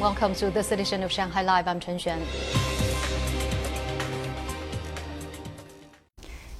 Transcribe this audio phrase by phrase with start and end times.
[0.00, 1.68] Welcome to this edition of Shanghai Live.
[1.68, 2.22] I'm Chen Xuan.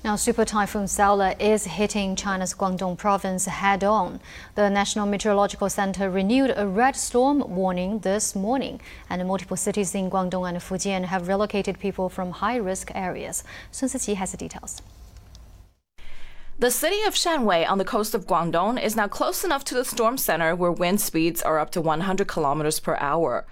[0.05, 4.21] Now, Super Typhoon Saola is hitting China's Guangdong province head on.
[4.57, 10.11] The National Meteorological Center renewed a red storm warning this morning, and multiple cities in
[10.11, 13.43] Guangdong and Fujian have relocated people from high risk areas.
[13.71, 14.83] Sun Siqi has the details.
[16.61, 19.83] The city of Shanwei on the coast of Guangdong is now close enough to the
[19.83, 23.47] storm center where wind speeds are up to 100 kilometers per hour.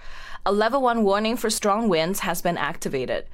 [0.44, 3.24] A level 1 warning for strong winds has been activated.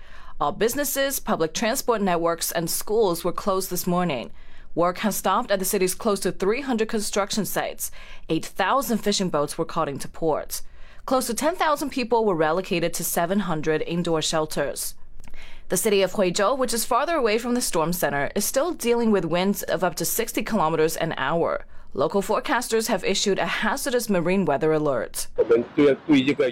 [0.40, 4.30] All businesses, public transport networks, and schools were closed this morning.
[4.76, 7.90] Work has stopped at the city's close to 300 construction sites.
[8.28, 10.62] 8,000 fishing boats were called into port.
[11.04, 14.94] Close to 10,000 people were relocated to 700 indoor shelters.
[15.70, 19.10] The city of Huizhou, which is farther away from the storm center, is still dealing
[19.10, 21.64] with winds of up to 60 kilometers an hour.
[21.94, 25.28] Local forecasters have issued a hazardous marine weather alert.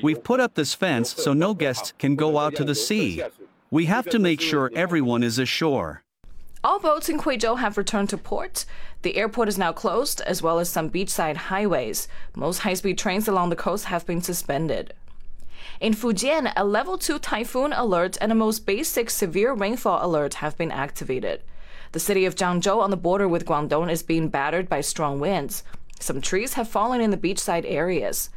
[0.03, 3.23] We've put up this fence so no guests can go out to the sea.
[3.71, 6.05] We have to make sure everyone is ashore.
[6.65, 8.65] All boats in Huizhou have returned to port.
[9.03, 12.07] The airport is now closed, as well as some beachside highways.
[12.37, 14.95] Most high speed trains along the coast have been suspended.
[15.81, 20.57] In Fujian, a level 2 typhoon alert and a most basic severe rainfall alert have
[20.57, 21.43] been activated.
[21.93, 25.63] The city of Zhangzhou on the border with Guangdong is being battered by strong winds.
[26.01, 28.31] Some trees have fallen in the beachside areas.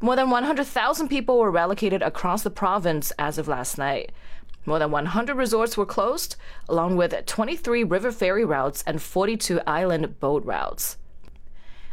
[0.00, 4.12] More than 100,000 people were relocated across the province as of last night.
[4.66, 6.36] More than 100 resorts were closed,
[6.68, 10.98] along with 23 river ferry routes and 42 island boat routes.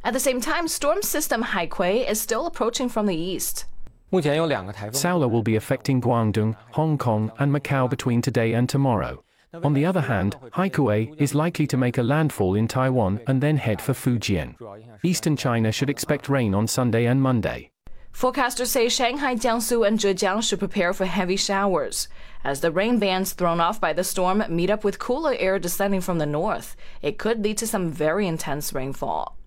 [0.03, 3.65] At the same time, storm system Haikui is still approaching from the east.
[4.11, 9.23] Saola will be affecting Guangdong, Hong Kong, and Macau between today and tomorrow.
[9.63, 13.57] On the other hand, Haikui is likely to make a landfall in Taiwan and then
[13.57, 14.55] head for Fujian.
[15.03, 17.71] Eastern China should expect rain on Sunday and Monday.
[18.13, 22.07] Forecasters say Shanghai, Jiangsu, and Zhejiang should prepare for heavy showers.
[22.43, 26.01] As the rain bands thrown off by the storm meet up with cooler air descending
[26.01, 29.37] from the north, it could lead to some very intense rainfall.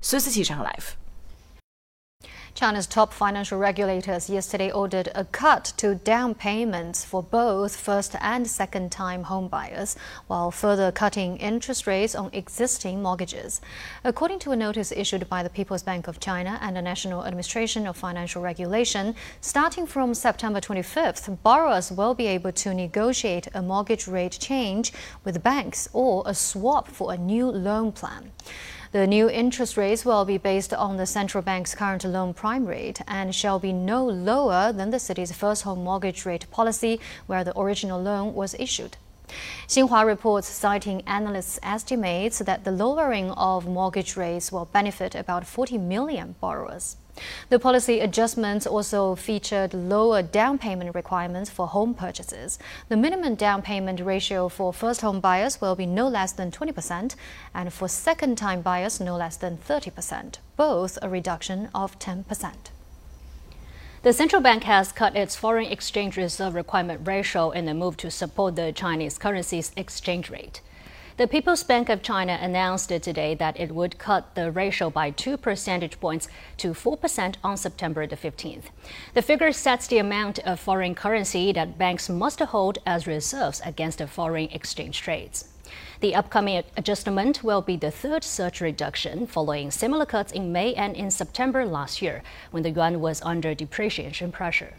[0.00, 0.96] Sun Siqi, Shanghai Live.
[2.56, 8.48] China's top financial regulators yesterday ordered a cut to down payments for both first and
[8.48, 9.94] second time homebuyers,
[10.26, 13.60] while further cutting interest rates on existing mortgages.
[14.04, 17.86] According to a notice issued by the People's Bank of China and the National Administration
[17.86, 24.08] of Financial Regulation, starting from September 25th, borrowers will be able to negotiate a mortgage
[24.08, 24.94] rate change
[25.24, 28.32] with banks or a swap for a new loan plan.
[28.92, 33.00] The new interest rates will be based on the central bank's current loan prime rate
[33.08, 37.58] and shall be no lower than the city's first home mortgage rate policy, where the
[37.58, 38.96] original loan was issued.
[39.68, 45.78] Xinhua reports citing analysts' estimates that the lowering of mortgage rates will benefit about 40
[45.78, 46.96] million borrowers.
[47.48, 52.58] The policy adjustments also featured lower down payment requirements for home purchases.
[52.88, 57.14] The minimum down payment ratio for first home buyers will be no less than 20%,
[57.54, 62.52] and for second time buyers, no less than 30%, both a reduction of 10%.
[64.06, 68.08] The central bank has cut its foreign exchange reserve requirement ratio in a move to
[68.08, 70.60] support the Chinese currency's exchange rate.
[71.16, 75.36] The People's Bank of China announced today that it would cut the ratio by two
[75.36, 76.28] percentage points
[76.58, 78.66] to 4% on September the 15th.
[79.14, 83.98] The figure sets the amount of foreign currency that banks must hold as reserves against
[83.98, 85.48] the foreign exchange trades.
[86.00, 90.94] The upcoming adjustment will be the third such reduction following similar cuts in May and
[90.96, 94.74] in September last year when the yuan was under depreciation pressure.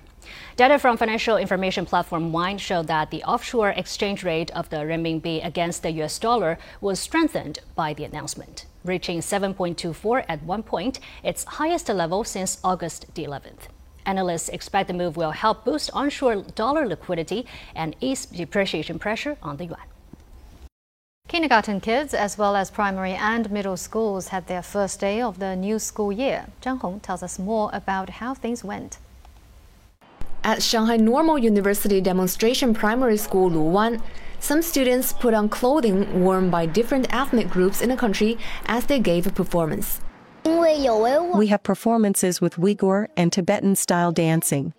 [0.55, 5.45] Data from financial information platform Wind showed that the offshore exchange rate of the renminbi
[5.45, 11.43] against the US dollar was strengthened by the announcement, reaching 7.24 at one point, its
[11.45, 13.69] highest level since August the 11th.
[14.05, 17.45] Analysts expect the move will help boost onshore dollar liquidity
[17.75, 19.96] and ease depreciation pressure on the yuan.
[21.27, 25.57] Kindergarten kids, as well as primary and middle schools, had their first day of the
[25.57, 26.47] new school year.
[26.61, 28.97] Zhang Hong tells us more about how things went.
[30.41, 34.01] At Shanghai Normal University Demonstration Primary School Luwan,
[34.39, 38.99] some students put on clothing worn by different ethnic groups in the country as they
[38.99, 39.99] gave a performance.
[40.45, 44.73] We have performances with Uyghur and Tibetan style dancing.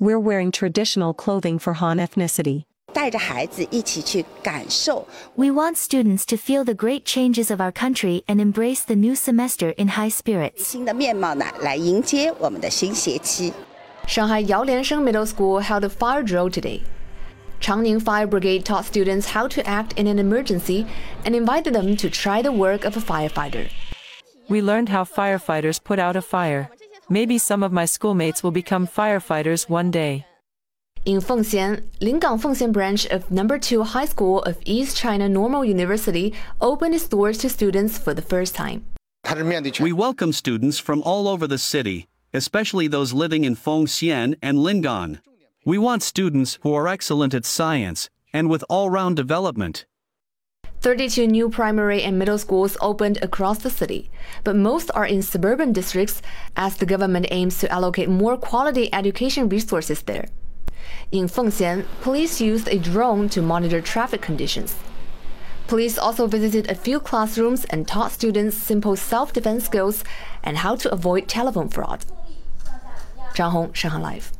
[0.00, 2.64] We're wearing traditional clothing for Han ethnicity.
[5.36, 9.16] We want students to feel the great changes of our country and embrace the new
[9.16, 10.72] semester in high spirits.
[10.72, 10.92] Shanghai
[14.44, 16.82] Yaoliansheng Middle School held a fire drill today.
[17.60, 20.86] Changning Fire Brigade taught students how to act in an emergency
[21.24, 23.70] and invited them to try the work of a firefighter.
[24.48, 26.70] We learned how firefighters put out a fire.
[27.08, 30.26] Maybe some of my schoolmates will become firefighters one day.
[31.04, 36.32] In Fengxian, Lingang Fengxian branch of number 2 High School of East China Normal University
[36.60, 38.84] opened its doors to students for the first time.
[39.80, 45.18] We welcome students from all over the city, especially those living in Fengxian and Lingang.
[45.64, 49.86] We want students who are excellent at science and with all-round development.
[50.82, 54.08] 32 new primary and middle schools opened across the city,
[54.44, 56.22] but most are in suburban districts
[56.56, 60.28] as the government aims to allocate more quality education resources there.
[61.10, 64.74] In Fengxian, police used a drone to monitor traffic conditions.
[65.66, 70.04] Police also visited a few classrooms and taught students simple self-defense skills
[70.42, 72.04] and how to avoid telephone fraud.
[73.34, 74.32] Zhang Hong, Shanghai Live.